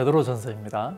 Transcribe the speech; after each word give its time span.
오늘은 0.00 0.06
베드로 0.06 0.22
전서입니다. 0.22 0.96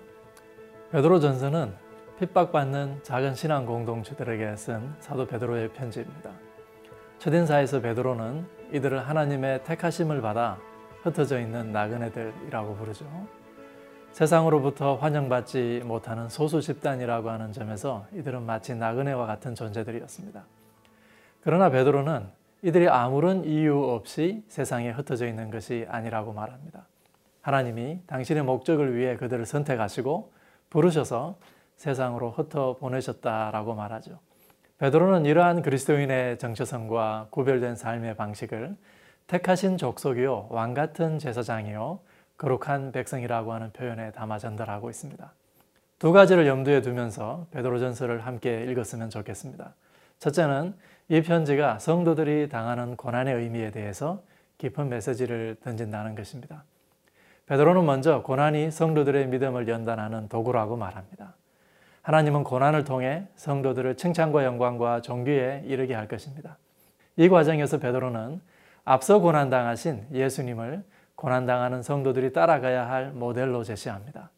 베드로 0.92 1.18
전서는 1.18 1.74
핍박받는 2.20 3.02
작은 3.02 3.34
신앙 3.34 3.66
공동체들에게 3.66 4.54
쓴 4.54 4.94
사도 5.00 5.26
베드로의 5.26 5.72
편지입니다. 5.72 6.30
첫인사에서 7.18 7.80
베드로는 7.80 8.46
이들을 8.72 9.00
하나님의 9.00 9.64
택하심을 9.64 10.20
받아 10.20 10.56
흩어져 11.02 11.40
있는 11.40 11.72
나그네들이라고 11.72 12.76
부르죠. 12.76 13.04
세상으로부터 14.12 14.94
환영받지 14.94 15.82
못하는 15.84 16.28
소수 16.28 16.60
집단이라고 16.60 17.28
하는 17.28 17.50
점에서 17.50 18.06
이들은 18.12 18.42
마치 18.46 18.74
나그네와 18.74 19.26
같은 19.26 19.56
존재들이었습니다. 19.56 20.44
그러나 21.42 21.70
베드로는 21.70 22.28
이들이 22.62 22.88
아무런 22.88 23.44
이유 23.44 23.82
없이 23.82 24.44
세상에 24.46 24.90
흩어져 24.90 25.26
있는 25.26 25.50
것이 25.50 25.86
아니라고 25.88 26.32
말합니다. 26.32 26.86
하나님이 27.42 28.00
당신의 28.06 28.44
목적을 28.44 28.96
위해 28.96 29.16
그들을 29.16 29.44
선택하시고 29.44 30.32
부르셔서 30.70 31.38
세상으로 31.76 32.30
흩어 32.30 32.76
보내셨다라고 32.78 33.74
말하죠. 33.74 34.18
베드로는 34.78 35.26
이러한 35.26 35.62
그리스도인의 35.62 36.38
정체성과 36.38 37.28
구별된 37.30 37.76
삶의 37.76 38.16
방식을 38.16 38.76
택하신 39.26 39.76
족속이요 39.76 40.48
왕 40.50 40.74
같은 40.74 41.18
제사장이요 41.18 42.00
거룩한 42.36 42.92
백성이라고 42.92 43.52
하는 43.52 43.70
표현에 43.72 44.10
담아 44.12 44.38
전달하고 44.38 44.90
있습니다. 44.90 45.32
두 45.98 46.10
가지를 46.10 46.48
염두에 46.48 46.80
두면서 46.80 47.46
베드로전서를 47.52 48.26
함께 48.26 48.64
읽었으면 48.64 49.10
좋겠습니다. 49.10 49.74
첫째는 50.18 50.74
이 51.08 51.22
편지가 51.22 51.78
성도들이 51.78 52.48
당하는 52.48 52.96
고난의 52.96 53.34
의미에 53.36 53.70
대해서 53.70 54.22
깊은 54.58 54.88
메시지를 54.88 55.56
던진다는 55.62 56.14
것입니다. 56.14 56.64
베드로는 57.46 57.84
먼저 57.84 58.22
고난이 58.22 58.70
성도들의 58.70 59.28
믿음을 59.28 59.68
연단하는 59.68 60.28
도구라고 60.28 60.76
말합니다. 60.76 61.34
하나님은 62.02 62.44
고난을 62.44 62.84
통해 62.84 63.26
성도들을 63.36 63.96
칭찬과 63.96 64.44
영광과 64.44 65.00
존귀에 65.02 65.62
이르게 65.66 65.94
할 65.94 66.08
것입니다. 66.08 66.58
이 67.16 67.28
과정에서 67.28 67.78
베드로는 67.78 68.40
앞서 68.84 69.20
고난당하신 69.20 70.08
예수님을 70.12 70.82
고난당하는 71.14 71.82
성도들이 71.82 72.32
따라가야 72.32 72.88
할 72.88 73.12
모델로 73.12 73.62
제시합니다. 73.64 74.30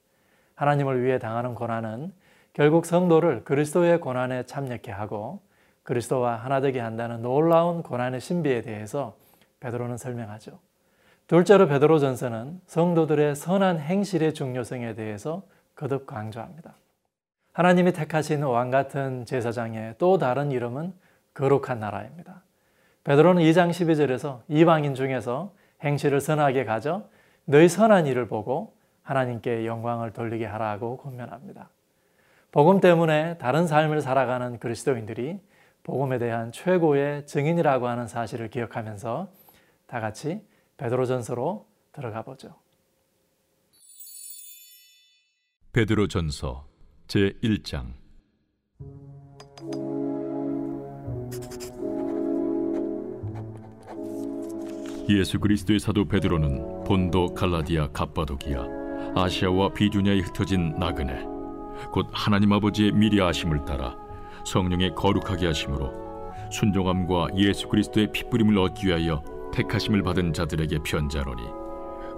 하나님을 0.55 1.03
위해 1.03 1.19
당하는 1.19 1.55
고난은 1.55 2.13
결국 2.53 2.87
성도를 2.87 3.45
그리스도의 3.45 4.01
고난에 4.01 4.45
참여케 4.45 4.93
하고 4.93 5.41
그리스도와 5.83 6.37
하나 6.37 6.61
되게 6.61 6.81
한다는 6.81 7.23
놀라운 7.23 7.83
고난의 7.83 8.21
신비에 8.21 8.63
대해서 8.63 9.17
베드로는 9.61 9.97
설명하죠. 9.97 10.59
둘째로 11.27 11.69
베드로 11.69 11.99
전서는 11.99 12.61
성도들의 12.67 13.35
선한 13.35 13.81
행실의 13.81 14.35
중요성에 14.35 14.95
대해서 14.95 15.43
거듭 15.75 16.07
강조합니다. 16.07 16.75
하나님이 17.53 17.93
택하신 17.93 18.43
왕 18.43 18.71
같은 18.71 19.25
제사장의 19.25 19.95
또 19.97 20.19
다른 20.19 20.51
이름은 20.51 20.93
거룩한 21.33 21.81
나라입니다. 21.81 22.43
베드로는 23.05 23.43
2장 23.43 23.71
12절에서 23.71 24.43
이방인 24.49 24.95
중에서 24.95 25.55
행실을 25.83 26.21
선하게 26.21 26.65
가져 26.65 27.09
너희 27.47 27.69
선한 27.69 28.07
일을 28.07 28.29
보고 28.29 28.75
하나님께 29.03 29.67
영광을 29.67 30.13
돌리게 30.13 30.45
하라고 30.45 30.99
권면합니다. 30.99 31.71
복음 32.53 32.81
때문에 32.81 33.39
다른 33.39 33.67
삶을 33.67 34.01
살아가는 34.01 34.59
그리스도인들이 34.59 35.41
복음에 35.83 36.19
대한 36.19 36.53
최고의 36.53 37.27
증인이라고 37.27 37.89
하는 37.89 38.07
사실을 38.07 38.49
기억하면서 38.49 39.29
다 39.87 40.01
같이 40.01 40.41
베드로전서로 40.77 41.67
들어가 41.93 42.23
보죠. 42.23 42.57
베드로전서 45.73 46.67
제 47.07 47.33
1장 47.43 47.95
예수 55.09 55.39
그리스도의 55.39 55.81
사도 55.81 56.07
베드로는 56.07 56.85
본도 56.85 57.35
갈라디아 57.35 57.89
갑바도기아 57.89 58.65
아시아와 59.17 59.75
비두냐에 59.75 60.21
흩어진 60.21 60.75
나그네 60.79 61.25
곧 61.93 62.07
하나님 62.13 62.53
아버지의 62.53 62.93
미리 62.93 63.21
아심을 63.21 63.65
따라 63.65 63.97
성령의 64.47 64.95
거룩하게 64.95 65.47
하심으로 65.47 66.51
순종함과 66.51 67.29
예수 67.37 67.69
그리스도의 67.69 68.13
핏부림을 68.13 68.57
얻기 68.59 68.87
위하여 68.87 69.23
택하심을 69.55 70.03
받은 70.03 70.33
자들에게 70.33 70.81
편자로니 70.85 71.43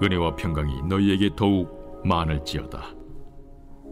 은혜와 0.03 0.37
평강이 0.37 0.83
너희에게 0.89 1.31
더욱 1.37 2.03
많을지어다. 2.05 2.95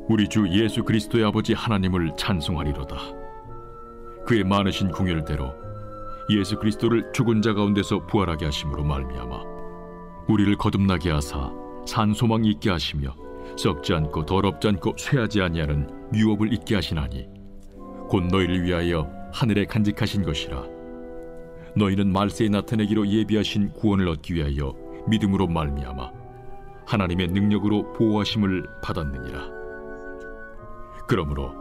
우리 0.08 0.28
주 0.28 0.48
예수 0.48 0.82
그리스도의 0.82 1.24
아버지 1.24 1.52
하나님을 1.52 2.12
찬송하리로다. 2.16 2.96
그의 4.26 4.44
많으신 4.44 4.90
궁율대로 4.90 5.52
예수 6.30 6.58
그리스도를 6.58 7.12
죽은 7.12 7.42
자 7.42 7.52
가운데서 7.52 8.06
부활하게 8.06 8.46
하심으로 8.46 8.82
말미암아 8.82 9.42
우리를 10.28 10.56
거듭나게 10.56 11.10
하사 11.10 11.52
산 11.86 12.14
소망이 12.14 12.48
있게 12.52 12.70
하시며 12.70 13.14
썩지 13.58 13.92
않고 13.92 14.24
더럽지 14.24 14.68
않고 14.68 14.94
쇠하지 14.96 15.42
아니하는 15.42 15.90
유업을 16.14 16.52
있게 16.54 16.76
하시나니 16.76 17.26
곧 18.08 18.24
너희를 18.24 18.62
위하여 18.62 19.10
하늘에 19.32 19.66
간직하신 19.66 20.22
것이라 20.22 20.73
너희는 21.76 22.12
말세에 22.12 22.48
나타내기로 22.48 23.08
예비하신 23.08 23.72
구원을 23.72 24.08
얻기 24.08 24.34
위하여 24.34 24.74
믿음으로 25.08 25.48
말미암아 25.48 26.10
하나님의 26.86 27.28
능력으로 27.28 27.92
보호하심을 27.92 28.66
받았느니라. 28.82 29.50
그러므로 31.08 31.52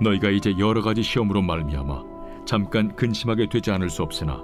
너희가 0.00 0.30
이제 0.30 0.54
여러 0.58 0.80
가지 0.80 1.02
시험으로 1.02 1.42
말미암아 1.42 2.44
잠깐 2.46 2.94
근심하게 2.96 3.48
되지 3.48 3.70
않을 3.70 3.90
수 3.90 4.02
없으나 4.02 4.42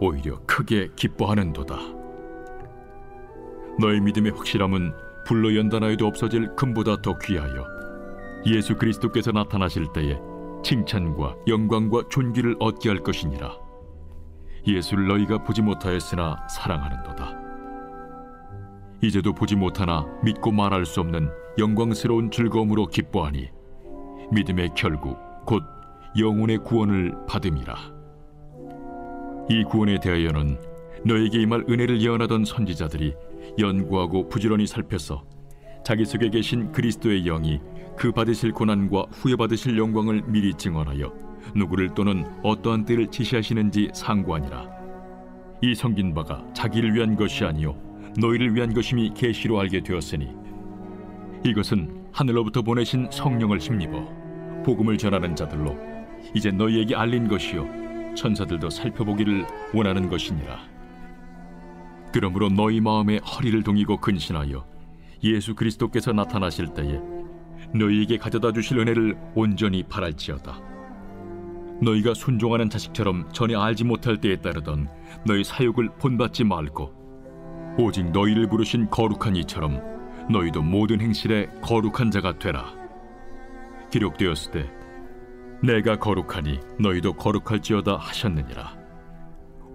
오히려 0.00 0.38
크게 0.46 0.90
기뻐하는도다. 0.94 1.76
너희 3.80 4.00
믿음의 4.00 4.32
확실함은 4.32 4.92
불로 5.24 5.54
연단하여도 5.54 6.06
없어질 6.06 6.54
금보다 6.56 7.00
더 7.02 7.16
귀하여 7.18 7.66
예수 8.46 8.76
그리스도께서 8.76 9.32
나타나실 9.32 9.92
때에 9.92 10.18
칭찬과 10.62 11.36
영광과 11.46 12.02
존귀를 12.10 12.56
얻게 12.60 12.88
할 12.88 12.98
것이니라. 12.98 13.67
예수를 14.76 15.06
너희가 15.06 15.38
보지 15.38 15.62
못하였으나 15.62 16.46
사랑하는도다. 16.48 17.38
이제도 19.02 19.32
보지 19.32 19.56
못하나 19.56 20.04
믿고 20.24 20.50
말할 20.50 20.84
수 20.84 21.00
없는 21.00 21.30
영광스러운 21.58 22.30
즐거움으로 22.30 22.86
기뻐하니 22.86 23.48
믿음의 24.32 24.70
결국 24.76 25.18
곧 25.46 25.62
영혼의 26.18 26.58
구원을 26.58 27.14
받음이라. 27.26 27.74
이 29.50 29.64
구원에 29.64 29.98
대하여는 30.00 30.58
너에게 31.04 31.40
임할 31.40 31.64
은혜를 31.68 32.02
예언하던 32.02 32.44
선지자들이 32.44 33.14
연구하고 33.58 34.28
부지런히 34.28 34.66
살펴서 34.66 35.24
자기 35.84 36.04
속에 36.04 36.28
계신 36.28 36.72
그리스도의 36.72 37.22
영이 37.24 37.60
그 37.96 38.12
받으실 38.12 38.52
고난과 38.52 39.06
후에 39.12 39.36
받으실 39.36 39.78
영광을 39.78 40.22
미리 40.26 40.52
증언하여 40.52 41.27
누구를 41.54 41.94
또는 41.94 42.24
어떠한 42.42 42.84
때를 42.84 43.08
지시하시는지 43.08 43.90
상고하니라. 43.94 44.68
이 45.62 45.74
성긴 45.74 46.14
바가 46.14 46.44
자기를 46.54 46.94
위한 46.94 47.16
것이 47.16 47.44
아니요 47.44 47.76
너희를 48.18 48.54
위한 48.54 48.72
것임이 48.72 49.12
계시로 49.14 49.58
알게 49.60 49.82
되었으니. 49.82 50.28
이것은 51.44 52.06
하늘로부터 52.12 52.62
보내신 52.62 53.08
성령을 53.10 53.58
힘입어 53.58 54.62
복음을 54.64 54.98
전하는 54.98 55.36
자들로 55.36 55.76
이제 56.34 56.50
너희에게 56.50 56.94
알린 56.94 57.28
것이요 57.28 58.14
천사들도 58.14 58.70
살펴보기를 58.70 59.46
원하는 59.72 60.08
것이니라. 60.08 60.58
그러므로 62.12 62.48
너희 62.48 62.80
마음에 62.80 63.18
허리를 63.18 63.62
동이고 63.62 63.98
근신하여 63.98 64.66
예수 65.24 65.54
그리스도께서 65.54 66.12
나타나실 66.12 66.74
때에 66.74 67.00
너희에게 67.74 68.16
가져다 68.18 68.52
주실 68.52 68.78
은혜를 68.78 69.16
온전히 69.34 69.82
바랄지어다 69.82 70.67
너희가 71.80 72.14
순종하는 72.14 72.68
자식처럼 72.68 73.30
전에 73.32 73.54
알지 73.54 73.84
못할 73.84 74.16
때에 74.20 74.36
따르던 74.36 74.88
너희 75.24 75.44
사욕을 75.44 75.90
본받지 75.98 76.44
말고 76.44 77.76
오직 77.78 78.10
너희를 78.10 78.48
부르신 78.48 78.90
거룩한 78.90 79.36
이처럼 79.36 79.80
너희도 80.30 80.62
모든 80.62 81.00
행실에 81.00 81.46
거룩한 81.62 82.10
자가 82.10 82.38
되라. 82.38 82.74
기록되었을 83.90 84.52
때 84.52 84.70
내가 85.62 85.96
거룩하니 85.96 86.60
너희도 86.80 87.14
거룩할지어다 87.14 87.96
하셨느니라. 87.96 88.76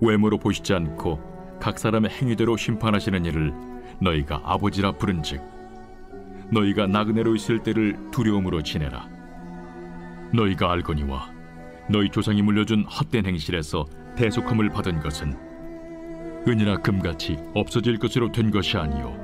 외모로 0.01 0.37
보시지 0.37 0.73
않고 0.73 1.57
각 1.59 1.79
사람의 1.79 2.11
행위대로 2.11 2.57
심판하시는 2.57 3.25
일을 3.25 3.53
너희가 4.01 4.41
아버지라 4.43 4.91
부른즉 4.93 5.41
너희가 6.51 6.87
나그네로 6.87 7.35
있을 7.35 7.63
때를 7.63 8.11
두려움으로 8.11 8.61
지내라. 8.61 9.07
너희가 10.33 10.71
알거니와 10.71 11.32
너희 11.89 12.09
조상이 12.09 12.41
물려준 12.41 12.83
헛된 12.85 13.25
행실에서 13.25 13.85
대속함을 14.15 14.69
받은 14.69 14.99
것은 15.01 15.35
은이나 16.47 16.77
금같이 16.77 17.37
없어질 17.53 17.97
것으로 17.99 18.31
된 18.31 18.51
것이 18.51 18.77
아니요. 18.77 19.17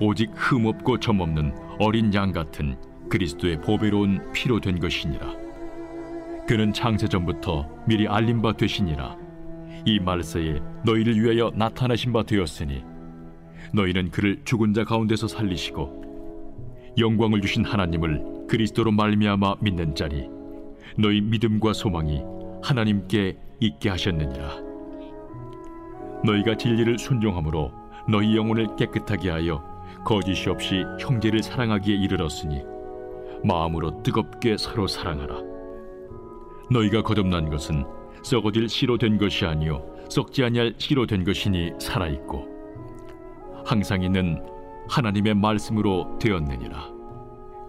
오직 0.00 0.30
흠없고 0.34 1.00
점없는 1.00 1.54
어린 1.78 2.12
양 2.14 2.32
같은 2.32 2.76
그리스도의 3.08 3.60
보배로운 3.62 4.32
피로 4.32 4.60
된 4.60 4.78
것이니라. 4.78 5.34
그는 6.46 6.72
창세 6.72 7.08
전부터 7.08 7.68
미리 7.86 8.06
알림 8.06 8.40
바 8.40 8.52
되시니라. 8.52 9.16
이 9.84 9.98
말세에 9.98 10.60
너희를 10.84 11.20
위하여 11.20 11.50
나타나신 11.54 12.12
바 12.12 12.22
되었으니 12.22 12.84
너희는 13.72 14.10
그를 14.10 14.40
죽은 14.44 14.74
자 14.74 14.84
가운데서 14.84 15.28
살리시고 15.28 16.94
영광을 16.98 17.40
주신 17.40 17.64
하나님을 17.64 18.46
그리스도로 18.48 18.92
말미암아 18.92 19.56
믿는 19.60 19.94
자니 19.94 20.37
너희 21.00 21.20
믿음과 21.20 21.74
소망이 21.74 22.24
하나님께 22.60 23.36
있게 23.60 23.88
하셨느니라. 23.88 24.60
너희가 26.24 26.56
진리를 26.56 26.98
순종함으로 26.98 27.70
너희 28.08 28.36
영혼을 28.36 28.74
깨끗하게 28.74 29.30
하여 29.30 29.62
거짓이 30.04 30.50
없이 30.50 30.82
형제를 30.98 31.40
사랑하기에 31.40 31.94
이르렀으니 31.94 32.62
마음으로 33.44 34.02
뜨겁게 34.02 34.56
서로 34.56 34.88
사랑하라. 34.88 35.36
너희가 36.72 37.02
거듭난 37.02 37.48
것은 37.48 37.84
썩어질 38.24 38.68
씨로 38.68 38.98
된 38.98 39.18
것이 39.18 39.46
아니요 39.46 39.84
썩지 40.08 40.42
아니할 40.42 40.74
씨로 40.78 41.06
된 41.06 41.22
것이니 41.22 41.74
살아 41.78 42.08
있고 42.08 42.48
항상 43.64 44.02
있는 44.02 44.44
하나님의 44.88 45.34
말씀으로 45.34 46.18
되었느니라. 46.18 46.90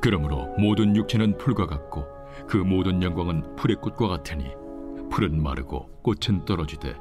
그러므로 0.01 0.47
모든 0.57 0.95
육체는 0.95 1.37
풀과 1.37 1.67
같고 1.67 2.18
그 2.47 2.57
모든 2.57 3.01
영광은 3.01 3.55
풀의 3.55 3.77
꽃과 3.77 4.07
같으니 4.07 4.45
풀은 5.11 5.41
마르고 5.41 5.89
꽃은 6.03 6.45
떨어지되 6.45 6.95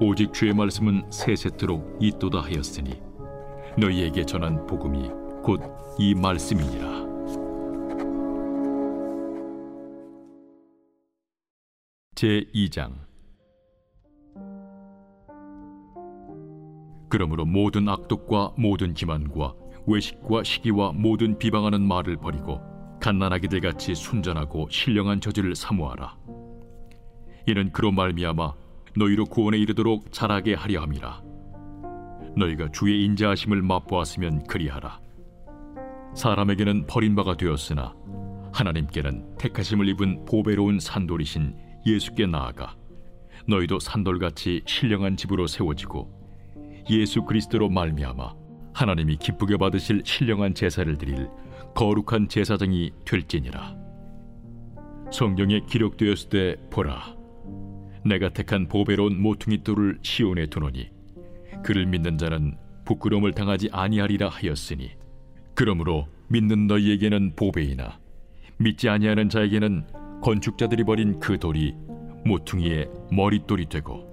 오직 0.00 0.32
주의 0.32 0.52
말씀은 0.52 1.10
세세토록 1.10 1.98
있도다 2.00 2.40
하였으니 2.40 3.00
너희에게 3.78 4.24
전한 4.24 4.66
복음이 4.66 5.10
곧 5.42 5.80
이 5.98 6.14
말씀이니라. 6.14 6.88
제 12.14 12.44
2장. 12.54 12.94
그러므로 17.10 17.44
모든 17.44 17.86
악독과 17.86 18.54
모든 18.56 18.94
기만과 18.94 19.54
외식과 19.86 20.42
시기와 20.44 20.92
모든 20.92 21.36
비방하는 21.36 21.82
말을 21.82 22.16
버리고 22.16 22.60
갓난아기들 23.00 23.60
같이 23.60 23.94
순전하고 23.94 24.68
신령한 24.70 25.20
저주를 25.20 25.54
사모하라. 25.54 26.16
이는 27.46 27.72
그로 27.72 27.90
말미암아 27.90 28.52
너희로 28.96 29.24
구원에 29.26 29.58
이르도록 29.58 30.12
자라게 30.12 30.54
하려 30.54 30.82
함이라. 30.82 31.22
너희가 32.36 32.70
주의 32.72 33.04
인자하심을 33.04 33.62
맛보았으면 33.62 34.44
그리하라. 34.46 35.00
사람에게는 36.14 36.86
버림바가 36.86 37.36
되었으나 37.36 37.94
하나님께는 38.52 39.36
택하심을 39.38 39.88
입은 39.88 40.24
보배로운 40.24 40.80
산돌이신 40.80 41.56
예수께 41.86 42.26
나아가 42.26 42.76
너희도 43.46 43.78
산돌같이 43.78 44.62
신령한 44.66 45.16
집으로 45.16 45.46
세워지고 45.46 46.84
예수 46.90 47.22
그리스도로 47.22 47.68
말미암아 47.68 48.34
하나님이 48.74 49.16
기쁘게 49.16 49.56
받으실 49.56 50.02
신령한 50.04 50.54
제사를 50.54 50.96
드릴 50.98 51.28
거룩한 51.74 52.28
제사장이 52.28 52.92
될지니라. 53.04 53.80
성경에 55.10 55.60
기록되었을 55.68 56.28
때 56.28 56.56
보라 56.70 57.16
내가 58.04 58.28
택한 58.30 58.68
보배로운 58.68 59.20
모퉁이 59.20 59.62
돌을 59.62 59.98
시온에 60.02 60.46
두노니 60.46 60.88
그를 61.64 61.86
믿는 61.86 62.16
자는 62.16 62.56
부끄러움을 62.84 63.32
당하지 63.32 63.68
아니하리라 63.72 64.28
하였으니 64.28 64.90
그러므로 65.54 66.06
믿는 66.28 66.66
너희에게는 66.68 67.34
보배이나 67.34 67.98
믿지 68.56 68.88
아니하는 68.88 69.28
자에게는 69.28 69.86
건축자들이 70.22 70.84
버린 70.84 71.18
그 71.18 71.38
돌이 71.38 71.74
모퉁이의 72.24 72.88
머릿돌이 73.10 73.66
되고 73.66 74.08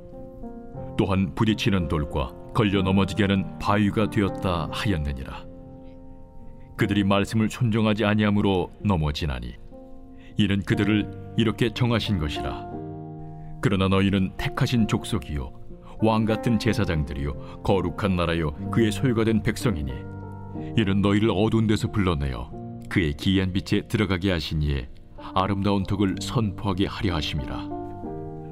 또한 0.98 1.36
부딪히는 1.36 1.88
돌과 1.88 2.34
걸려 2.54 2.82
넘어지게 2.82 3.24
하는 3.24 3.60
바위가 3.60 4.10
되었다 4.10 4.70
하였느니라 4.72 5.46
그들이 6.78 7.04
말씀을 7.04 7.50
순종하지 7.50 8.06
아니함으로 8.06 8.72
넘어지나니. 8.84 9.56
이는 10.38 10.62
그들을 10.62 11.34
이렇게 11.38 11.74
정하신 11.74 12.20
것이라. 12.20 12.68
그러나 13.62 13.88
너희는 13.88 14.34
택하신 14.38 14.88
족속이요 14.88 15.52
왕 16.04 16.26
같은 16.26 16.60
제사장들이요 16.60 17.64
거룩한 17.64 18.16
나라요 18.16 18.52
그의 18.72 18.92
소유가 18.92 19.24
된 19.24 19.42
백성이니. 19.42 19.92
이는 20.78 21.02
너희를 21.02 21.32
어두운 21.32 21.66
데서 21.66 21.92
불러내어 21.92 22.52
그의 22.88 23.14
기이한 23.14 23.52
빛에 23.52 23.88
들어가게 23.88 24.32
하시니에 24.32 24.88
아름다운 25.34 25.84
덕을 25.84 26.16
선포하게 26.22 26.86
하려 26.86 27.16
하심이라. 27.16 27.70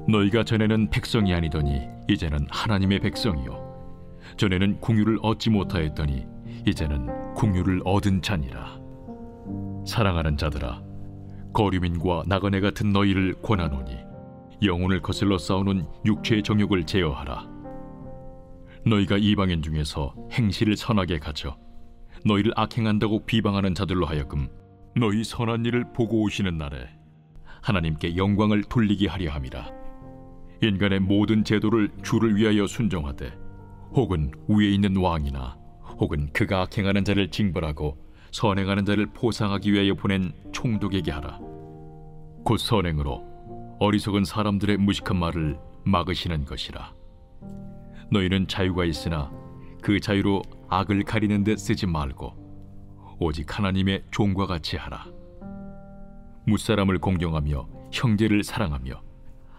너희가 0.08 0.44
전에는 0.44 0.90
백성이 0.90 1.32
아니더니 1.32 1.82
이제는 2.08 2.46
하나님의 2.50 2.98
백성이요. 3.00 3.64
전에는 4.36 4.80
궁유를 4.80 5.20
얻지 5.22 5.50
못하였더니 5.50 6.26
이제는 6.66 7.34
궁유를 7.34 7.80
얻은 7.84 8.22
자니라. 8.22 8.80
사랑하는 9.86 10.36
자들아 10.36 10.82
거류민과 11.54 12.24
나그네 12.26 12.60
같은 12.60 12.92
너희를 12.92 13.40
권하노니 13.40 13.96
영혼을 14.64 15.00
거슬러 15.00 15.38
싸우는 15.38 15.86
육체의 16.04 16.42
정욕을 16.42 16.84
제어하라. 16.84 17.46
너희가 18.84 19.16
이방인 19.16 19.62
중에서 19.62 20.12
행실을 20.32 20.76
선하게 20.76 21.20
가져 21.20 21.56
너희를 22.24 22.52
악행한다고 22.56 23.26
비방하는 23.26 23.74
자들로 23.74 24.04
하여금 24.04 24.48
너희 24.96 25.22
선한 25.22 25.64
일을 25.66 25.92
보고 25.92 26.20
오시는 26.22 26.58
날에 26.58 26.88
하나님께 27.62 28.16
영광을 28.16 28.64
돌리게 28.64 29.06
하려 29.06 29.30
함이라. 29.30 29.70
인간의 30.62 31.00
모든 31.00 31.44
제도를 31.44 31.90
주를 32.02 32.34
위하여 32.34 32.66
순종하되 32.66 33.32
혹은 33.92 34.32
위에 34.48 34.70
있는 34.70 34.96
왕이나 34.96 35.56
혹은 35.98 36.30
그가 36.32 36.62
악행하는 36.62 37.04
자를 37.04 37.30
징벌하고 37.30 37.96
선행하는 38.32 38.84
자를 38.84 39.06
보상하기 39.06 39.72
위하여 39.72 39.94
보낸 39.94 40.32
총독에게 40.52 41.10
하라 41.10 41.38
곧 42.44 42.58
선행으로 42.58 43.76
어리석은 43.80 44.24
사람들의 44.24 44.76
무식한 44.78 45.16
말을 45.16 45.58
막으시는 45.84 46.44
것이라 46.44 46.92
너희는 48.10 48.48
자유가 48.48 48.84
있으나 48.84 49.30
그 49.82 50.00
자유로 50.00 50.42
악을 50.68 51.04
가리는 51.04 51.44
데 51.44 51.56
쓰지 51.56 51.86
말고 51.86 52.46
오직 53.18 53.56
하나님의 53.56 54.04
종과 54.10 54.46
같이 54.46 54.76
하라. 54.76 55.06
무사람을 56.46 56.98
공경하며 56.98 57.68
형제를 57.92 58.44
사랑하며 58.44 59.00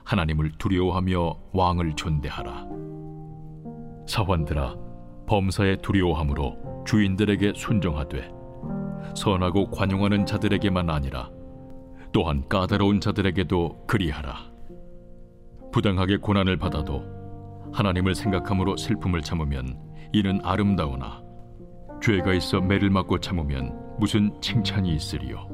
하나님을 0.03 0.51
두려워하며 0.57 1.39
왕을 1.53 1.95
존대하라. 1.95 2.67
사환들아 4.07 4.75
범사에 5.27 5.77
두려워함으로 5.77 6.83
주인들에게 6.85 7.53
순종하되 7.55 8.31
선하고 9.15 9.69
관용하는 9.69 10.25
자들에게만 10.25 10.89
아니라 10.89 11.29
또한 12.11 12.47
까다로운 12.47 12.99
자들에게도 12.99 13.85
그리하라. 13.85 14.57
부당하게 15.71 16.17
고난을 16.17 16.57
받아도 16.57 17.03
하나님을 17.73 18.15
생각함으로 18.15 18.77
슬픔을 18.77 19.21
참으면 19.21 19.77
이는 20.13 20.39
아름다우나 20.43 21.21
죄가 22.01 22.33
있어 22.33 22.61
매를 22.61 22.89
맞고 22.89 23.19
참으면 23.19 23.77
무슨 23.99 24.31
칭찬이 24.41 24.95
있으리요 24.95 25.47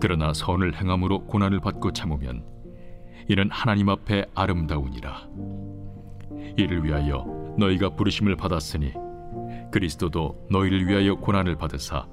그러나 0.00 0.32
선을 0.32 0.74
행함으로 0.74 1.26
고난을 1.26 1.60
받고 1.60 1.92
참으면 1.92 2.44
이는 3.28 3.48
하나님 3.50 3.88
앞에 3.88 4.26
아름다우니라 4.34 5.28
이를 6.56 6.84
위하여 6.84 7.39
너희가 7.58 7.90
부르심을 7.90 8.36
받았으니 8.36 8.92
그리스도도 9.70 10.46
너희를 10.50 10.86
위하여 10.86 11.14
고난을 11.16 11.56
받으사 11.56 12.06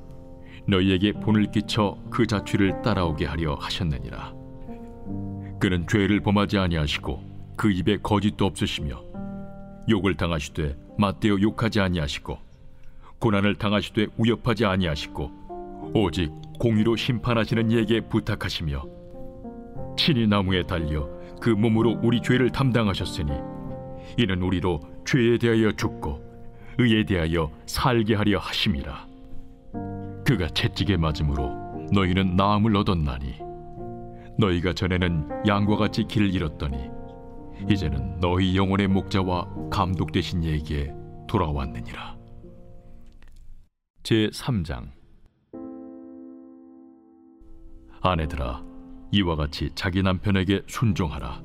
너희에게 0.67 1.13
본을 1.13 1.51
끼쳐 1.51 1.97
그 2.09 2.27
자취를 2.27 2.81
따라오게 2.81 3.25
하려 3.25 3.55
하셨느니라. 3.55 4.33
그는 5.59 5.87
죄를 5.87 6.19
범하지 6.19 6.57
아니하시고 6.57 7.55
그 7.55 7.71
입에 7.71 7.97
거짓도 8.03 8.45
없으시며 8.45 9.01
욕을 9.89 10.15
당하시되 10.15 10.77
맞대어 10.97 11.39
욕하지 11.41 11.79
아니하시고 11.79 12.37
고난을 13.19 13.55
당하시되 13.55 14.07
위협하지 14.17 14.65
아니하시고 14.65 15.91
오직 15.95 16.31
공의로 16.59 16.95
심판하시는 16.95 17.71
이에게 17.71 18.01
부탁하시며 18.01 18.83
친히 19.97 20.27
나무에 20.27 20.63
달려 20.63 21.09
그 21.41 21.49
몸으로 21.49 21.99
우리 22.03 22.21
죄를 22.21 22.51
담당하셨으니 22.51 23.31
이는 24.17 24.41
우리로 24.41 24.79
죄에 25.07 25.37
대하여 25.37 25.71
죽고 25.71 26.21
의에 26.77 27.05
대하여 27.05 27.49
살게 27.65 28.15
하려 28.15 28.39
하심이라. 28.39 29.07
그가 30.25 30.49
채찍에 30.49 30.97
맞음으로 30.97 31.87
너희는 31.93 32.35
나음을 32.35 32.75
얻었나니 32.75 33.39
너희가 34.37 34.73
전에는 34.73 35.47
양과 35.47 35.77
같이 35.77 36.03
길을 36.03 36.33
잃었더니 36.35 36.89
이제는 37.71 38.19
너희 38.19 38.57
영혼의 38.57 38.89
목자와 38.89 39.69
감독 39.71 40.11
되신 40.11 40.43
이에게 40.43 40.93
돌아왔느니라. 41.29 42.17
제 44.03 44.27
3장. 44.33 44.89
아내들아 48.01 48.61
이와 49.11 49.37
같이 49.37 49.69
자기 49.73 50.03
남편에게 50.03 50.63
순종하라. 50.67 51.41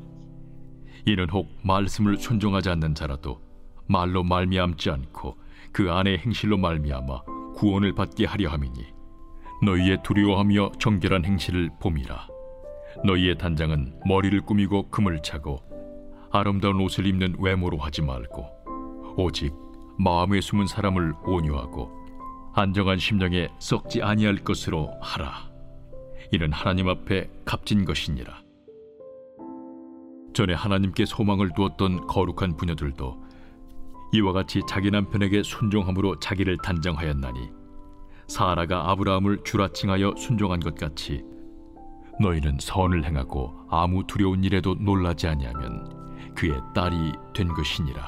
이는 1.07 1.31
혹 1.31 1.49
말씀을 1.63 2.17
순종하지 2.17 2.69
않는 2.69 2.97
자라도 2.97 3.52
말로 3.87 4.23
말미암지 4.23 4.91
않고 4.91 5.37
그 5.73 5.91
아내의 5.91 6.19
행실로 6.19 6.59
말미암아 6.59 7.23
구원을 7.55 7.95
받게 7.95 8.27
하려 8.27 8.51
함이니 8.51 8.93
너희의 9.63 9.99
두려워하며 10.03 10.73
정결한 10.79 11.25
행실을 11.25 11.71
봄이라. 11.81 12.27
너희의 13.05 13.39
단장은 13.39 14.01
머리를 14.07 14.41
꾸미고 14.43 14.91
금을 14.91 15.23
차고 15.23 15.61
아름다운 16.31 16.81
옷을 16.81 17.07
입는 17.07 17.37
외모로 17.39 17.79
하지 17.79 18.03
말고 18.03 18.47
오직 19.17 19.55
마음에 19.99 20.41
숨은 20.41 20.67
사람을 20.67 21.15
온유하고 21.25 21.91
안정한 22.55 22.99
심령에 22.99 23.49
썩지 23.59 24.03
아니할 24.03 24.37
것으로 24.37 24.91
하라. 25.01 25.51
이는 26.33 26.53
하나님 26.53 26.89
앞에 26.89 27.31
값진 27.45 27.85
것이니라. 27.85 28.43
전에 30.33 30.55
하나님께 30.55 31.05
소망을 31.05 31.51
두었던 31.55 32.07
거룩한 32.07 32.57
부녀들도 32.57 33.23
이와 34.13 34.33
같이 34.33 34.61
자기 34.69 34.91
남편에게 34.91 35.43
순종함으로 35.43 36.19
자기를 36.21 36.59
단정하였나니 36.59 37.51
사라가 38.27 38.91
아브라함을 38.91 39.43
주라칭하여 39.43 40.15
순종한 40.17 40.61
것 40.61 40.75
같이 40.75 41.25
너희는 42.21 42.59
선을 42.61 43.05
행하고 43.05 43.55
아무 43.71 44.07
두려운 44.07 44.45
일에도 44.45 44.75
놀라지 44.75 45.29
아니하면 45.29 46.35
그의 46.35 46.61
딸이 46.75 47.13
된 47.35 47.49
것이니라. 47.49 48.03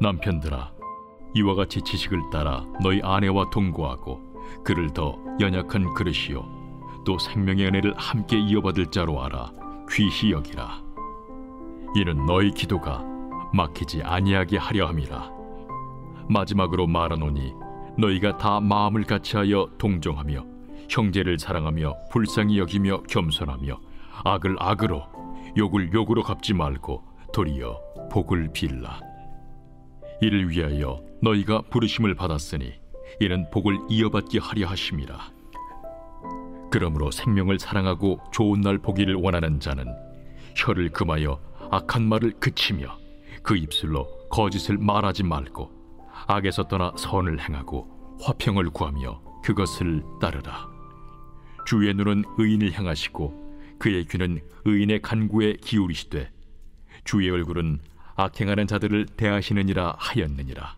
남편들아 0.00 0.72
이와 1.34 1.54
같이 1.54 1.82
지식을 1.82 2.30
따라 2.32 2.66
너희 2.82 3.00
아내와 3.02 3.50
동거하고 3.50 4.20
그를 4.64 4.90
더 4.92 5.18
연약한 5.40 5.92
그릇이요 5.94 6.62
또 7.04 7.18
생명의 7.18 7.66
은혜를 7.66 7.94
함께 7.96 8.38
이어받을 8.38 8.86
자로 8.86 9.22
알아 9.22 9.52
귀히 9.90 10.32
여기라. 10.32 10.82
이는 11.96 12.24
너희 12.24 12.50
기도가 12.50 13.11
막히지 13.52 14.02
아니하게 14.02 14.58
하려 14.58 14.86
함이라. 14.86 15.30
마지막으로 16.28 16.86
말하노니 16.86 17.52
너희가 17.98 18.38
다 18.38 18.60
마음을 18.60 19.04
같이하여 19.04 19.68
동정하며 19.78 20.46
형제를 20.88 21.38
사랑하며 21.38 21.94
불쌍히 22.10 22.58
여기며 22.58 23.02
겸손하며 23.02 23.80
악을 24.24 24.56
악으로 24.58 25.04
욕을 25.56 25.92
욕으로 25.92 26.22
갚지 26.22 26.54
말고 26.54 27.02
도리어 27.32 27.80
복을 28.10 28.50
빌라. 28.52 29.00
이를 30.20 30.48
위하여 30.50 31.02
너희가 31.20 31.62
부르심을 31.70 32.14
받았으니 32.14 32.72
이는 33.20 33.50
복을 33.50 33.78
이어받게 33.88 34.38
하려 34.38 34.68
하심이라. 34.68 35.18
그러므로 36.70 37.10
생명을 37.10 37.58
사랑하고 37.58 38.18
좋은 38.32 38.62
날 38.62 38.78
보기를 38.78 39.14
원하는 39.16 39.60
자는 39.60 39.84
혀를 40.56 40.88
금하여 40.90 41.38
악한 41.70 42.02
말을 42.02 42.32
그치며 42.40 43.01
그 43.42 43.56
입술로 43.56 44.08
거짓을 44.28 44.78
말하지 44.78 45.24
말고 45.24 45.70
악에서 46.26 46.68
떠나 46.68 46.92
선을 46.96 47.40
행하고 47.40 48.18
화평을 48.20 48.70
구하며 48.70 49.20
그것을 49.42 50.02
따르라. 50.20 50.70
주의 51.66 51.92
눈은 51.94 52.24
의인을 52.38 52.72
향하시고 52.72 53.76
그의 53.78 54.04
귀는 54.06 54.40
의인의 54.64 55.02
간구에 55.02 55.54
기울이시되 55.54 56.30
주의 57.04 57.28
얼굴은 57.30 57.80
악행하는 58.14 58.66
자들을 58.66 59.06
대하시느니라 59.16 59.96
하였느니라. 59.98 60.76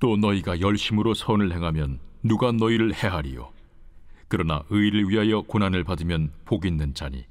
또 0.00 0.16
너희가 0.16 0.60
열심으로 0.60 1.14
선을 1.14 1.52
행하면 1.52 1.98
누가 2.22 2.52
너희를 2.52 2.94
해하리요? 2.94 3.52
그러나 4.28 4.62
의를 4.70 5.08
위하여 5.08 5.42
고난을 5.42 5.84
받으면 5.84 6.32
복 6.44 6.64
있는 6.64 6.94
자니 6.94 7.26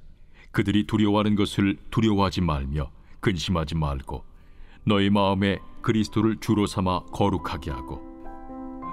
그들이 0.52 0.86
두려워하는 0.86 1.36
것을 1.36 1.78
두려워하지 1.90 2.42
말며 2.42 2.92
근심하지 3.24 3.76
말고 3.76 4.24
너희 4.86 5.10
마음에 5.10 5.58
그리스도를 5.82 6.38
주로 6.40 6.68
삼아 6.68 7.06
거룩하게 7.06 7.72
하고 7.72 8.02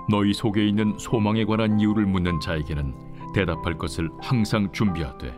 너희 0.08 0.32
속에 0.32 0.66
있는 0.66 0.96
소망에 0.98 1.44
관한 1.44 1.78
이유를 1.78 2.06
묻는 2.06 2.40
자에게는 2.40 2.94
대답할 3.34 3.76
것을 3.76 4.08
항상 4.20 4.72
준비하되 4.72 5.34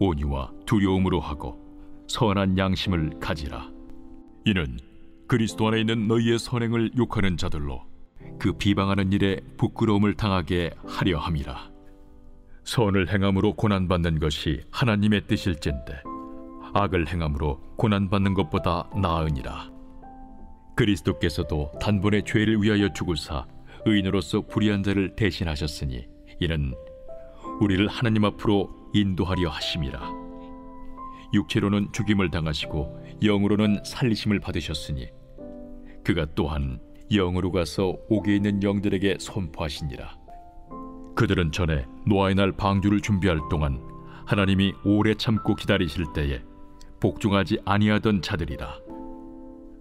온유와 0.00 0.50
두려움으로 0.66 1.20
하고 1.20 1.62
선한 2.08 2.58
양심을 2.58 3.20
가지라. 3.20 3.70
이는 4.44 4.78
그리스도 5.28 5.68
안에 5.68 5.80
있는 5.80 6.08
너희의 6.08 6.38
선행을 6.38 6.90
욕하는 6.98 7.36
자들로 7.36 7.86
그 8.38 8.52
비방하는 8.52 9.12
일에 9.12 9.40
부끄러움을 9.56 10.14
당하게 10.14 10.72
하려 10.86 11.18
함이라. 11.18 11.70
선을 12.64 13.12
행함으로 13.12 13.54
고난받는 13.54 14.18
것이 14.18 14.62
하나님의 14.70 15.26
뜻일진데 15.26 16.02
악을 16.74 17.08
행함으로 17.08 17.60
고난받는 17.76 18.34
것보다 18.34 18.88
나으니라. 18.96 19.70
그리스도께서도 20.74 21.72
단번에 21.80 22.22
죄를 22.22 22.62
위하여 22.62 22.92
죽으사 22.92 23.46
의인으로서 23.84 24.42
불의한 24.42 24.82
자를 24.82 25.14
대신하셨으니 25.16 26.06
이는 26.40 26.74
우리를 27.60 27.86
하나님 27.88 28.24
앞으로 28.24 28.70
인도하려 28.94 29.48
하심이라. 29.48 30.00
육체로는 31.34 31.88
죽임을 31.92 32.30
당하시고 32.30 33.18
영으로는 33.22 33.82
살리심을 33.84 34.40
받으셨으니 34.40 35.08
그가 36.04 36.26
또한 36.34 36.80
영으로 37.10 37.52
가서 37.52 37.96
옥에 38.08 38.36
있는 38.36 38.62
영들에게 38.62 39.16
선포하시니라. 39.20 40.16
그들은 41.14 41.52
전에 41.52 41.86
노아의 42.06 42.34
날 42.34 42.52
방주를 42.52 43.00
준비할 43.00 43.38
동안 43.50 43.80
하나님이 44.26 44.72
오래 44.84 45.14
참고 45.14 45.54
기다리실 45.54 46.12
때에 46.14 46.42
복종하지 47.02 47.58
아니하던 47.64 48.22
자들이라. 48.22 48.76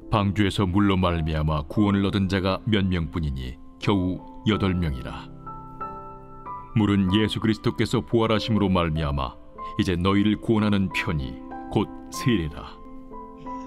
방주에서 0.09 0.65
물로 0.65 0.97
말미암아 0.97 1.63
구원을 1.67 2.03
얻은 2.07 2.27
자가 2.27 2.59
몇 2.65 2.83
명뿐이니 2.83 3.57
겨우 3.79 4.19
여덟 4.47 4.73
명이라. 4.73 5.29
물은 6.75 7.13
예수 7.13 7.39
그리스도께서 7.39 8.01
부활하심으로 8.01 8.69
말미암아 8.69 9.35
이제 9.79 9.95
너희를 9.95 10.37
구원하는 10.37 10.89
편이 10.89 11.35
곧 11.71 11.87
세례라. 12.11 12.69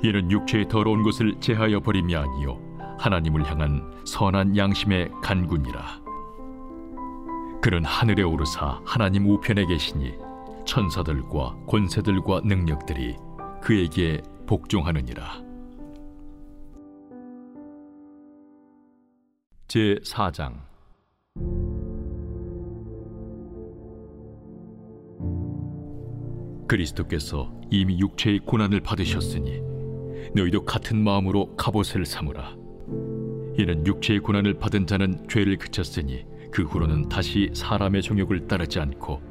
이는 0.03 0.33
육체의 0.33 0.69
더러운 0.69 1.05
것을 1.05 1.39
제하여 1.39 1.79
버림이 1.79 2.17
아니요 2.17 2.59
하나님을 2.99 3.49
향한 3.49 4.03
선한 4.05 4.57
양심의 4.57 5.13
간군이라. 5.23 6.03
그는 7.63 7.85
하늘에 7.85 8.25
오르사 8.25 8.81
하나님 8.85 9.31
우편에 9.31 9.65
계시니 9.67 10.15
천사들과 10.67 11.55
권세들과 11.69 12.41
능력들이 12.45 13.17
그에게 13.65 14.21
복종하느니라. 14.47 15.43
제 19.67 19.95
4장. 20.05 20.61
그리스도께서 26.69 27.59
이미 27.71 27.99
육체의 27.99 28.41
고난을 28.41 28.81
받으셨으니 28.81 29.63
너희도 30.35 30.67
같은 30.67 31.03
마음으로 31.03 31.57
갑옷을 31.57 32.05
삼으라. 32.05 32.51
이는 33.59 33.87
육체의 33.87 34.21
고난을 34.21 34.59
받은 34.59 34.87
자는 34.87 35.27
죄를 35.27 35.57
그쳤으니 35.57 36.27
그 36.51 36.65
후로는 36.65 37.09
다시 37.09 37.49
사람의 37.55 38.03
정욕을 38.03 38.47
따르지 38.47 38.79
않고 38.79 39.23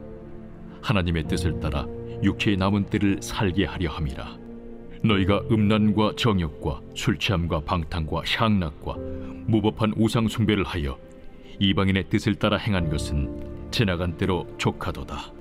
하나님의 0.82 1.28
뜻을 1.28 1.60
따라 1.60 1.86
육체의 2.24 2.58
남은 2.58 2.86
때를 2.86 3.20
살게 3.22 3.66
하려 3.66 3.92
함이라. 3.92 4.38
너희가 5.04 5.42
음란과 5.52 6.14
정욕과 6.16 6.82
술 6.96 7.18
취함과 7.18 7.62
방탕과 7.62 8.24
향락과 8.26 8.96
무법한 9.46 9.94
우상 9.98 10.28
숭배를 10.28 10.64
하여 10.64 10.98
이방인의 11.60 12.06
뜻을 12.10 12.36
따라 12.36 12.58
행한 12.58 12.90
것은 12.90 13.70
지나간 13.72 14.18
때로 14.18 14.48
족하도다. 14.58 15.34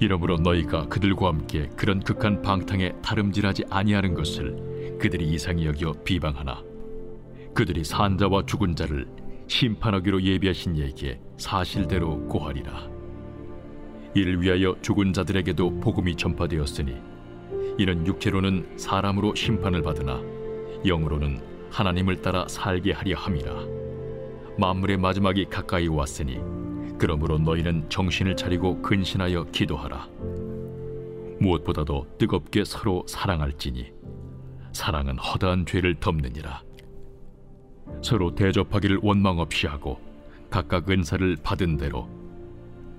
이러므로 0.00 0.38
너희가 0.38 0.86
그들과 0.88 1.28
함께 1.28 1.68
그런 1.76 2.00
극한 2.00 2.42
방탕에 2.42 2.94
다름질하지 3.02 3.64
아니하는 3.70 4.14
것을 4.14 4.98
그들이 4.98 5.28
이상히 5.30 5.66
여겨 5.66 5.92
비방하나 6.04 6.62
그들이 7.54 7.84
산자와 7.84 8.46
죽은 8.46 8.74
자를 8.74 9.06
심판하기로 9.46 10.22
예비하신 10.22 10.76
이에게 10.76 11.20
사실대로 11.36 12.26
고하리라 12.26 12.93
이를 14.14 14.40
위하여 14.40 14.76
죽은 14.80 15.12
자들에게도 15.12 15.80
복음이 15.80 16.16
전파되었으니 16.16 16.96
이는 17.78 18.06
육체로는 18.06 18.78
사람으로 18.78 19.34
심판을 19.34 19.82
받으나 19.82 20.20
영으로는 20.86 21.40
하나님을 21.70 22.22
따라 22.22 22.46
살게 22.46 22.92
하려 22.92 23.16
함이라. 23.16 23.52
만물의 24.56 24.98
마지막이 24.98 25.46
가까이 25.46 25.88
왔으니 25.88 26.38
그러므로 26.96 27.38
너희는 27.38 27.90
정신을 27.90 28.36
차리고 28.36 28.80
근신하여 28.80 29.46
기도하라. 29.50 30.08
무엇보다도 31.40 32.06
뜨겁게 32.16 32.64
서로 32.64 33.04
사랑할지니 33.08 33.92
사랑은 34.72 35.18
허다한 35.18 35.66
죄를 35.66 35.96
덮느니라. 35.98 36.62
서로 38.02 38.32
대접하기를 38.34 39.00
원망 39.02 39.40
없이 39.40 39.66
하고 39.66 40.00
각각 40.50 40.88
은사를 40.88 41.36
받은 41.42 41.76
대로 41.78 42.08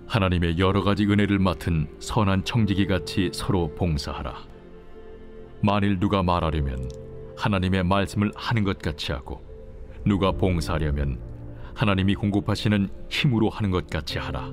하나님의 0.07 0.59
여러 0.59 0.83
가지 0.83 1.05
은혜를 1.05 1.39
맡은 1.39 1.87
선한 1.99 2.45
청지기 2.45 2.87
같이 2.87 3.31
서로 3.33 3.73
봉사하라. 3.75 4.35
만일 5.61 5.99
누가 5.99 6.21
말하려면 6.21 6.89
하나님의 7.37 7.83
말씀을 7.83 8.31
하는 8.35 8.63
것 8.63 8.79
같이 8.79 9.11
하고 9.11 9.43
누가 10.05 10.31
봉사하려면 10.31 11.19
하나님이 11.73 12.15
공급하시는 12.15 12.89
힘으로 13.09 13.49
하는 13.49 13.71
것 13.71 13.87
같이 13.87 14.17
하라. 14.17 14.51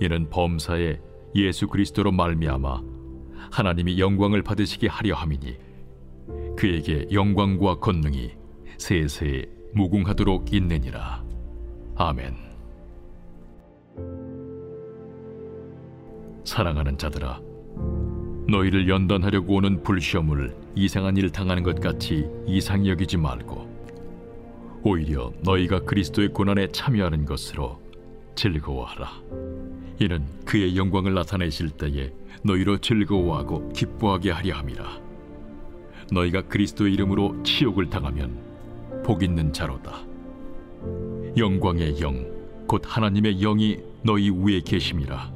이는 0.00 0.28
범사에 0.30 1.00
예수 1.34 1.68
그리스도로 1.68 2.12
말미암아 2.12 2.82
하나님이 3.50 3.98
영광을 4.00 4.42
받으시게 4.42 4.88
하려 4.88 5.14
함이니 5.14 5.56
그에게 6.56 7.06
영광과 7.12 7.78
권능이 7.78 8.32
세세 8.78 9.46
무궁하도록 9.74 10.52
있느니라. 10.52 11.24
아멘. 11.96 12.45
사랑하는 16.46 16.96
자들아, 16.96 17.40
너희를 18.48 18.88
연단하려고 18.88 19.56
오는 19.56 19.82
불시험을 19.82 20.54
이상한 20.76 21.16
일 21.16 21.30
당하는 21.30 21.64
것 21.64 21.80
같이 21.80 22.24
이상히 22.46 22.88
여기지 22.88 23.16
말고 23.16 23.66
오히려 24.84 25.32
너희가 25.42 25.80
그리스도의 25.80 26.28
고난에 26.28 26.68
참여하는 26.68 27.24
것으로 27.24 27.80
즐거워하라. 28.36 29.10
이는 29.98 30.24
그의 30.44 30.76
영광을 30.76 31.14
나타내실 31.14 31.70
때에 31.70 32.12
너희로 32.44 32.78
즐거워하고 32.78 33.72
기뻐하게 33.72 34.30
하려 34.30 34.54
함이라. 34.54 35.00
너희가 36.12 36.42
그리스도의 36.42 36.94
이름으로 36.94 37.42
치욕을 37.42 37.90
당하면 37.90 38.38
복 39.04 39.24
있는 39.24 39.52
자로다. 39.52 40.04
영광의 41.36 42.00
영, 42.00 42.24
곧 42.68 42.82
하나님의 42.84 43.40
영이 43.40 43.78
너희 44.04 44.30
위에 44.30 44.60
계심이라. 44.60 45.35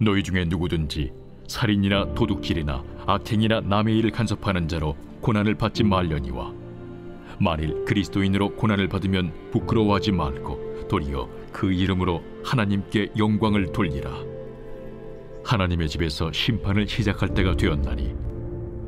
너희 0.00 0.22
중에 0.22 0.44
누구든지 0.44 1.12
살인이나 1.48 2.14
도둑질이나 2.14 2.84
악행이나 3.06 3.60
남의 3.62 3.98
일을 3.98 4.10
간섭하는 4.10 4.68
자로 4.68 4.96
고난을 5.20 5.54
받지 5.54 5.82
말려니와 5.82 6.52
만일 7.40 7.84
그리스도인으로 7.84 8.54
고난을 8.56 8.88
받으면 8.88 9.32
부끄러워하지 9.50 10.12
말고 10.12 10.88
도리어 10.88 11.28
그 11.52 11.72
이름으로 11.72 12.22
하나님께 12.44 13.12
영광을 13.16 13.72
돌리라. 13.72 14.10
하나님의 15.44 15.88
집에서 15.88 16.30
심판을 16.32 16.86
시작할 16.86 17.34
때가 17.34 17.56
되었나니 17.56 18.14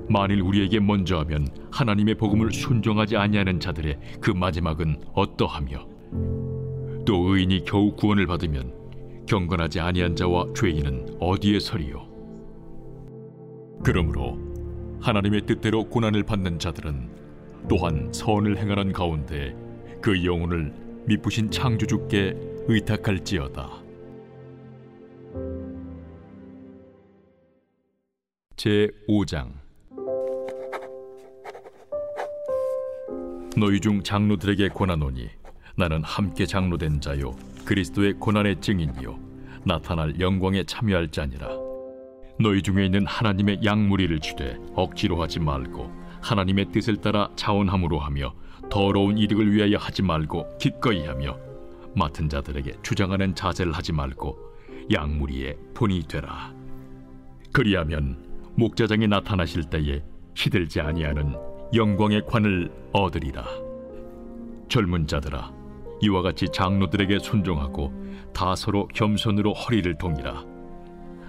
만일 0.08 0.42
우리에게 0.42 0.80
먼저 0.80 1.18
하면 1.20 1.46
하나님의 1.70 2.16
복음을 2.16 2.52
순종하지 2.52 3.16
아니하는 3.16 3.60
자들의 3.60 3.98
그 4.20 4.30
마지막은 4.32 5.00
어떠하며 5.12 5.86
또 7.06 7.34
의인이 7.34 7.64
겨우 7.64 7.94
구원을 7.94 8.26
받으면 8.26 8.79
경건하지 9.30 9.78
아니한 9.78 10.16
자와 10.16 10.46
죄인은 10.56 11.18
어디에 11.20 11.60
서리요? 11.60 12.04
그러므로 13.84 14.36
하나님의 15.00 15.42
뜻대로 15.46 15.84
고난을 15.84 16.24
받는 16.24 16.58
자들은 16.58 17.68
또한 17.68 18.12
선을 18.12 18.58
행하는 18.58 18.92
가운데 18.92 19.54
그 20.00 20.24
영혼을 20.24 20.74
미쁘신 21.06 21.48
창조주께 21.52 22.34
의탁할지어다. 22.66 23.70
제 28.56 28.88
5장. 29.08 29.52
너희 33.56 33.78
중 33.78 34.02
장로들에게 34.02 34.70
권하노니 34.70 35.28
나는 35.76 36.02
함께 36.02 36.44
장로된 36.46 37.00
자요 37.00 37.36
그리스도의 37.70 38.14
고난의 38.14 38.60
증인이요. 38.60 39.16
나타날 39.64 40.18
영광에 40.18 40.64
참여할 40.64 41.06
자니라. 41.12 41.50
너희 42.40 42.62
중에 42.62 42.86
있는 42.86 43.06
하나님의 43.06 43.60
양무리를 43.64 44.18
주되 44.18 44.58
억지로 44.74 45.22
하지 45.22 45.38
말고 45.38 45.88
하나님의 46.20 46.72
뜻을 46.72 46.96
따라 46.96 47.30
자원함으로 47.36 48.00
하며 48.00 48.34
더러운 48.70 49.18
이득을 49.18 49.52
위하여 49.52 49.76
하지 49.76 50.02
말고 50.02 50.58
기꺼이 50.58 51.06
하며 51.06 51.38
맡은 51.94 52.28
자들에게 52.28 52.72
주장하는 52.82 53.36
자세를 53.36 53.70
하지 53.70 53.92
말고 53.92 54.36
양무리의 54.92 55.56
본이 55.72 56.02
되라. 56.02 56.52
그리하면 57.52 58.18
목자장이 58.56 59.06
나타나실 59.06 59.70
때에 59.70 60.02
시들지 60.34 60.80
아니하는 60.80 61.36
영광의 61.72 62.22
관을 62.26 62.68
얻으리라. 62.92 63.44
젊은 64.68 65.06
자들아, 65.06 65.59
이와 66.00 66.22
같이 66.22 66.46
장로들에게 66.52 67.18
순종하고 67.18 67.92
다 68.32 68.54
서로 68.54 68.88
겸손으로 68.88 69.52
허리를 69.52 69.96
동이라. 69.98 70.44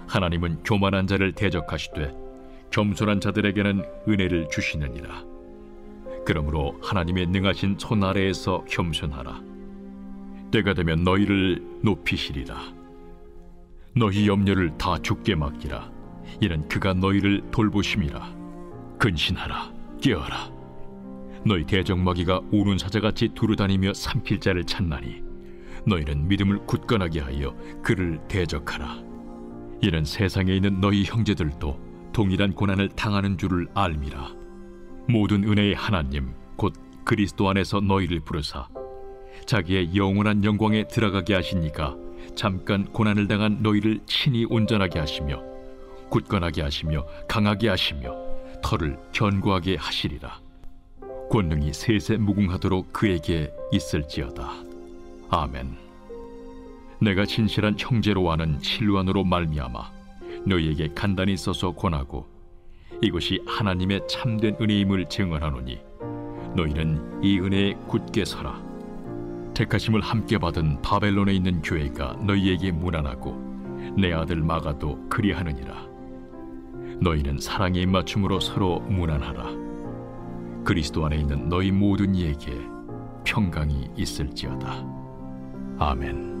하나님은 0.08 0.62
교만한 0.62 1.06
자를 1.06 1.32
대적하시되 1.32 2.14
겸손한 2.70 3.20
자들에게는 3.20 3.84
은혜를 4.08 4.48
주시느니라. 4.50 5.24
그러므로 6.24 6.78
하나님의 6.82 7.26
능하신 7.26 7.76
손 7.78 8.02
아래에서 8.02 8.64
겸손하라. 8.68 9.42
때가 10.50 10.74
되면 10.74 11.02
너희를 11.02 11.62
높이시리라. 11.82 12.56
너희 13.94 14.28
염려를 14.28 14.76
다 14.78 14.96
죽게 14.98 15.34
맡기라. 15.34 15.90
이는 16.40 16.66
그가 16.68 16.94
너희를 16.94 17.42
돌보심이라. 17.50 18.34
근신하라. 18.98 19.72
깨어라 20.00 20.61
너희 21.44 21.64
대적마귀가 21.64 22.40
우는 22.52 22.78
사자같이 22.78 23.30
두루다니며 23.34 23.94
삼킬 23.94 24.40
자를 24.40 24.64
찾나니 24.64 25.22
너희는 25.86 26.28
믿음을 26.28 26.66
굳건하게 26.66 27.20
하여 27.20 27.56
그를 27.82 28.20
대적하라. 28.28 29.02
이는 29.82 30.04
세상에 30.04 30.54
있는 30.54 30.80
너희 30.80 31.04
형제들도 31.04 32.12
동일한 32.12 32.52
고난을 32.52 32.90
당하는 32.90 33.36
줄을 33.36 33.66
알미라. 33.74 34.42
모든 35.08 35.42
은혜의 35.42 35.74
하나님 35.74 36.32
곧 36.56 36.74
그리스도 37.04 37.48
안에서 37.48 37.80
너희를 37.80 38.20
부르사 38.20 38.68
자기의 39.46 39.96
영원한 39.96 40.44
영광에 40.44 40.86
들어가게 40.86 41.34
하시니까 41.34 41.96
잠깐 42.36 42.84
고난을 42.84 43.26
당한 43.26 43.62
너희를 43.62 43.98
친히 44.06 44.44
온전하게 44.44 45.00
하시며 45.00 45.42
굳건하게 46.10 46.62
하시며 46.62 47.04
강하게 47.28 47.68
하시며 47.70 48.14
털을 48.62 48.98
견고하게 49.12 49.76
하시리라 49.76 50.41
권능이 51.32 51.72
세세 51.72 52.18
무궁하도록 52.18 52.92
그에게 52.92 53.50
있을지어다. 53.72 54.52
아멘. 55.30 55.78
내가 57.00 57.24
진실한 57.24 57.74
형제로 57.78 58.30
하는 58.30 58.58
실루안으로 58.60 59.24
말미암아 59.24 59.92
너희에게 60.46 60.90
간단히 60.94 61.38
써서 61.38 61.72
권하고 61.72 62.26
이것이 63.00 63.42
하나님의 63.46 64.02
참된 64.10 64.58
은혜임을 64.60 65.08
증언하노니 65.08 65.80
너희는 66.54 67.24
이 67.24 67.40
은혜에 67.40 67.76
굳게 67.88 68.26
서라. 68.26 68.62
택하심을 69.54 70.02
함께 70.02 70.36
받은 70.36 70.82
바벨론에 70.82 71.32
있는 71.32 71.62
교회가 71.62 72.18
너희에게 72.26 72.72
무난하고 72.72 73.94
내 73.96 74.12
아들 74.12 74.36
마가도 74.36 75.08
그리하느니라. 75.08 75.82
너희는 77.00 77.38
사랑의 77.40 77.84
입맞춤으로 77.84 78.38
서로 78.38 78.80
무난하라. 78.80 79.61
그리스도 80.64 81.04
안에 81.04 81.16
있는 81.16 81.48
너희 81.48 81.72
모든 81.72 82.14
이에게 82.14 82.52
평강이 83.24 83.90
있을지어다. 83.96 84.84
아멘. 85.78 86.32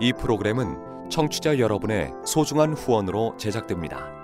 이 0.00 0.12
프로그램은 0.12 1.08
청취자 1.10 1.58
여러분의 1.58 2.12
소중한 2.24 2.74
후원으로 2.74 3.36
제작됩니다. 3.36 4.23